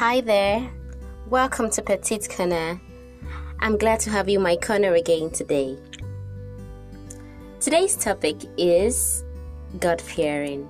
[0.00, 0.66] Hi there.
[1.28, 2.80] Welcome to Petite Corner.
[3.58, 5.76] I'm glad to have you my corner again today.
[7.60, 9.22] Today's topic is
[9.78, 10.66] God fearing.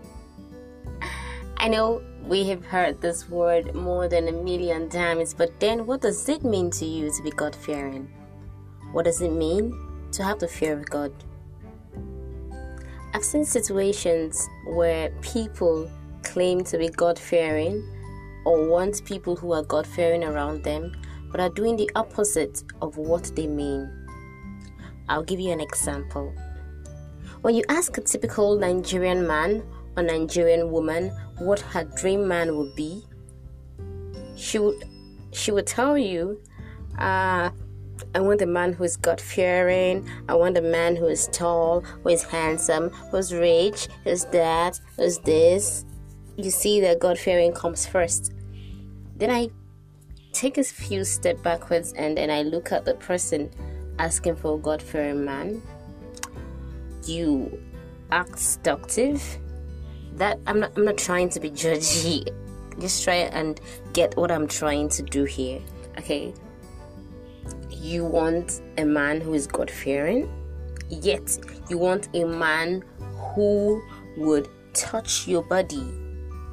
[1.59, 6.01] I know we have heard this word more than a million times, but then what
[6.01, 8.10] does it mean to you to be God fearing?
[8.91, 9.78] What does it mean
[10.10, 11.12] to have the fear of God?
[13.15, 15.88] I've seen situations where people
[16.24, 17.80] claim to be God fearing
[18.45, 20.93] or want people who are God fearing around them,
[21.30, 23.91] but are doing the opposite of what they mean.
[25.09, 26.33] I'll give you an example.
[27.43, 29.63] When you ask a typical Nigerian man
[29.97, 31.09] or Nigerian woman
[31.39, 33.05] what her dream man would be,
[34.37, 34.85] she would
[35.33, 36.41] she would tell you,
[36.99, 37.51] uh,
[38.15, 40.09] I want a man who is God fearing.
[40.29, 45.19] I want a man who is tall, who is handsome, who's rich, who's that, who's
[45.19, 45.85] this.
[46.37, 48.32] You see that God fearing comes first.
[49.16, 49.51] Then I
[50.32, 53.51] take a few steps backwards and then I look at the person
[53.99, 55.63] asking for a God fearing man.
[57.04, 57.60] You
[58.10, 59.23] act seductive.
[60.15, 62.29] That I'm not I'm not trying to be judgy.
[62.80, 63.60] Just try and
[63.93, 65.60] get what I'm trying to do here.
[65.99, 66.32] Okay.
[67.71, 70.31] You want a man who is God fearing,
[70.88, 71.38] yet
[71.69, 72.84] you want a man
[73.34, 73.82] who
[74.16, 76.00] would touch your body.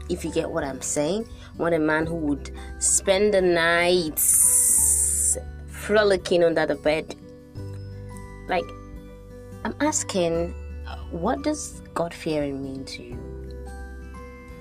[0.09, 1.27] If you get what I'm saying,
[1.57, 7.15] want a man who would spend the nights frolicking under the bed.
[8.47, 8.65] Like,
[9.63, 10.53] I'm asking,
[11.11, 13.17] what does God fearing mean to you?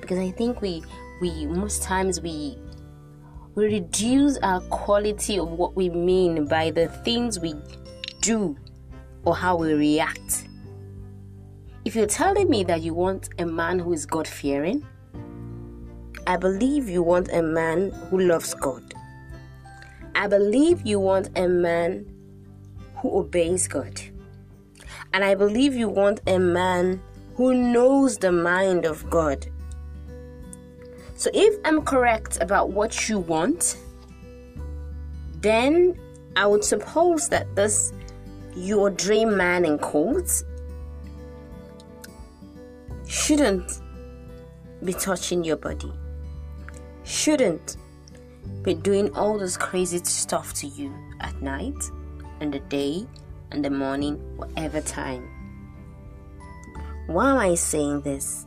[0.01, 0.83] Because I think we
[1.21, 2.59] we most times we
[3.55, 7.55] we reduce our quality of what we mean by the things we
[8.21, 8.57] do
[9.25, 10.47] or how we react.
[11.85, 14.85] If you're telling me that you want a man who is God fearing,
[16.29, 18.83] I believe you want a man who loves God.
[20.17, 22.05] I believe you want a man
[22.97, 24.01] who obeys God.
[25.15, 27.01] And I believe you want a man
[27.37, 29.47] who knows the mind of God.
[31.15, 33.77] So if I'm correct about what you want,
[35.43, 35.97] then
[36.35, 37.93] I would suppose that this
[38.57, 40.43] your dream man in quotes
[43.07, 43.81] shouldn't
[44.83, 45.93] be touching your body.
[47.07, 47.77] Shouldn't
[48.63, 51.79] be doing all this crazy stuff to you at night,
[52.41, 53.07] in the day,
[53.53, 55.31] in the morning, whatever time.
[57.07, 58.45] Why am I saying this?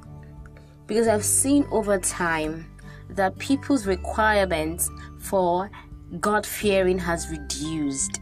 [0.87, 2.69] Because I've seen over time
[3.11, 4.89] that people's requirements
[5.19, 5.71] for
[6.19, 8.19] God fearing has reduced.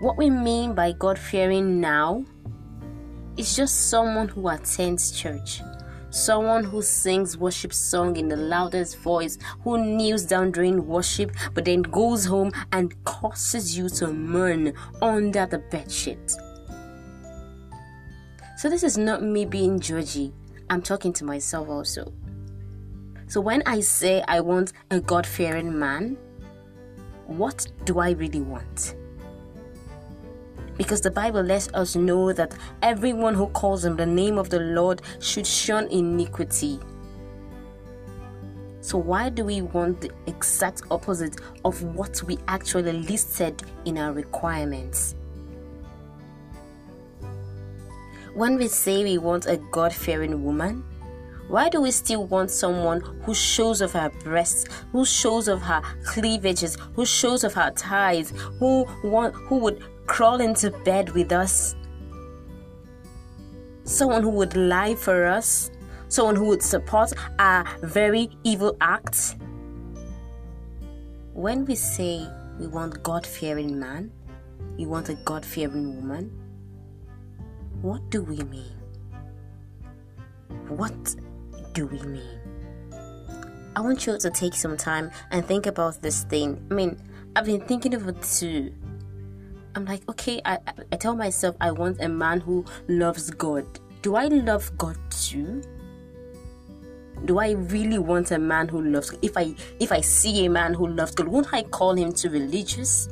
[0.00, 2.26] What we mean by God fearing now
[3.38, 5.62] is just someone who attends church,
[6.14, 11.64] someone who sings worship song in the loudest voice, who kneels down during worship but
[11.64, 14.72] then goes home and causes you to mourn
[15.02, 16.36] under the bedsheet.
[18.56, 20.32] So this is not me being judgy.
[20.70, 22.12] I'm talking to myself also.
[23.26, 26.16] So when I say I want a God fearing man,
[27.26, 28.94] what do I really want?
[30.76, 34.60] Because the Bible lets us know that everyone who calls on the name of the
[34.60, 36.80] Lord should shun iniquity.
[38.80, 44.12] So, why do we want the exact opposite of what we actually listed in our
[44.12, 45.14] requirements?
[48.34, 50.84] When we say we want a God fearing woman,
[51.48, 55.82] why do we still want someone who shows off her breasts, who shows off her
[56.04, 61.74] cleavages, who shows off her thighs, who want who would crawl into bed with us?
[63.82, 65.72] Someone who would lie for us,
[66.06, 69.34] someone who would support our very evil acts.
[71.32, 72.28] When we say
[72.60, 74.12] we want God fearing man,
[74.78, 76.30] we want a God fearing woman,
[77.82, 78.78] what do we mean?
[80.68, 81.16] What
[81.72, 82.38] do we mean?
[83.74, 86.64] I want you to take some time and think about this thing.
[86.70, 87.02] I mean,
[87.34, 88.72] I've been thinking of it too.
[89.76, 90.58] I'm like, okay, I,
[90.92, 93.66] I tell myself I want a man who loves God.
[94.02, 95.62] Do I love God too?
[97.24, 99.20] Do I really want a man who loves God?
[99.22, 102.30] If I if I see a man who loves God, won't I call him too
[102.30, 103.08] religious?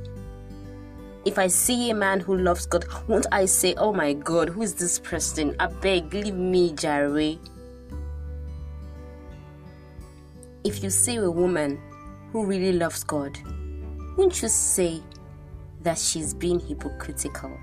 [1.25, 4.63] If I see a man who loves God, won't I say, Oh my God, who
[4.63, 5.57] is this person?
[5.59, 7.39] I beg, leave me, Jerry.
[10.65, 11.81] If you see a woman
[12.33, 13.39] who really loves God,
[14.17, 15.01] won't you say
[15.83, 17.59] that she's being hypocritical?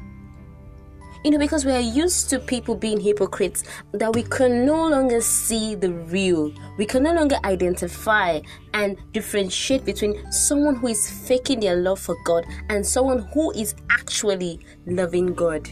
[1.24, 5.19] You know, because we are used to people being hypocrites, that we can no longer
[5.19, 6.54] see the real.
[6.77, 8.39] We can no longer identify
[8.74, 13.75] and differentiate between someone who is faking their love for God and someone who is
[13.89, 15.69] actually loving God.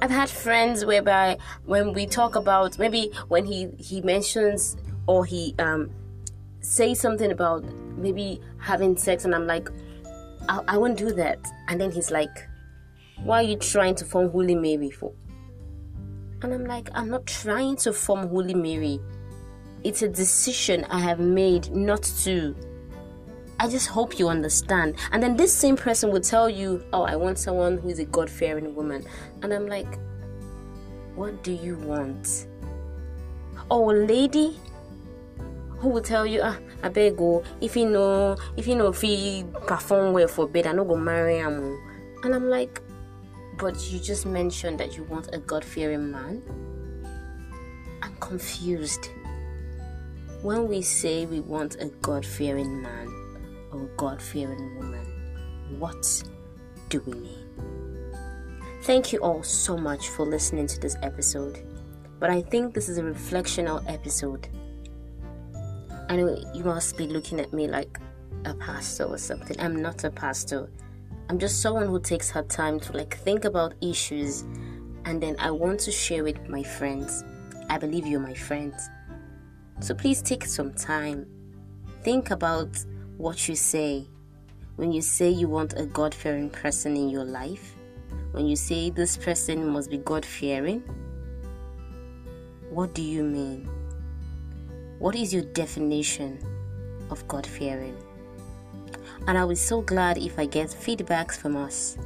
[0.00, 5.54] I've had friends whereby when we talk about maybe when he he mentions or he
[5.58, 5.90] um
[6.60, 7.64] says something about
[7.96, 9.68] maybe having sex and I'm like
[10.48, 11.38] I, I won't do that
[11.68, 12.46] and then he's like
[13.22, 15.12] why are you trying to form Holy Mary for
[16.42, 19.00] and I'm like I'm not trying to form Holy Mary
[19.84, 22.54] it's a decision I have made not to
[23.60, 24.96] I just hope you understand.
[25.10, 28.04] And then this same person will tell you, Oh, I want someone who is a
[28.04, 29.04] God fearing woman.
[29.42, 29.98] And I'm like,
[31.16, 32.46] What do you want?
[33.70, 34.60] Oh, lady
[35.78, 39.00] who will tell you, Ah, I beg go, if you know, if you know, if
[39.00, 41.78] he perform well for bed, I know go marry him.
[42.24, 42.80] And I'm like,
[43.58, 46.42] But you just mentioned that you want a God fearing man.
[48.02, 49.10] I'm confused.
[50.42, 53.08] When we say we want a God fearing man,
[53.72, 55.06] or God fearing woman.
[55.78, 56.22] What
[56.88, 57.44] do we mean?
[58.82, 61.62] Thank you all so much for listening to this episode.
[62.18, 64.48] But I think this is a reflectional episode.
[66.08, 67.98] I know you must be looking at me like
[68.46, 69.60] a pastor or something.
[69.60, 70.70] I'm not a pastor.
[71.28, 74.42] I'm just someone who takes her time to like think about issues
[75.04, 77.24] and then I want to share with my friends.
[77.68, 78.88] I believe you're my friends.
[79.80, 81.26] So please take some time.
[82.02, 82.84] Think about
[83.18, 84.08] what you say.
[84.76, 87.76] When you say you want a God fearing person in your life,
[88.32, 90.80] when you say this person must be God fearing,
[92.70, 93.68] what do you mean?
[94.98, 96.38] What is your definition
[97.10, 97.96] of God fearing?
[99.26, 101.96] And I'll be so glad if I get feedbacks from us.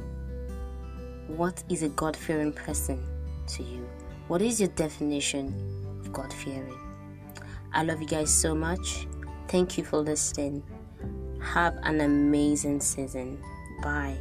[1.27, 3.03] What is a God fearing person
[3.47, 3.87] to you?
[4.27, 5.47] What is your definition
[6.01, 6.77] of God fearing?
[7.73, 9.07] I love you guys so much.
[9.47, 10.63] Thank you for listening.
[11.41, 13.41] Have an amazing season.
[13.81, 14.17] Bye.